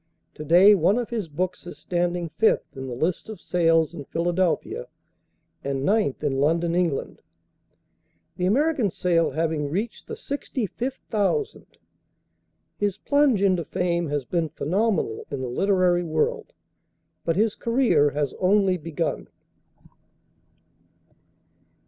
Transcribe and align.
To 0.33 0.43
day 0.43 0.73
one 0.73 0.97
of 0.97 1.11
his 1.11 1.27
books 1.27 1.67
is 1.67 1.77
standing 1.77 2.29
fifth 2.29 2.75
in 2.75 2.87
the 2.87 2.95
list 2.95 3.29
of 3.29 3.39
sales 3.39 3.93
in 3.93 4.03
Philadelphia, 4.05 4.87
and 5.63 5.85
ninth 5.85 6.23
in 6.23 6.39
London, 6.39 6.73
England, 6.73 7.21
the 8.35 8.47
American 8.47 8.89
sale 8.89 9.29
having 9.29 9.69
reached 9.69 10.07
the 10.07 10.15
"sixty 10.15 10.65
fifth 10.65 11.01
thousand." 11.11 11.77
His 12.79 12.97
plunge 12.97 13.43
into 13.43 13.63
fame 13.63 14.09
has 14.09 14.25
been 14.25 14.49
phenomenal 14.49 15.27
in 15.29 15.39
the 15.41 15.47
literary 15.49 16.03
world. 16.03 16.51
But 17.23 17.35
his 17.35 17.53
career 17.55 18.09
has 18.09 18.33
only 18.39 18.77
begun. 18.77 19.27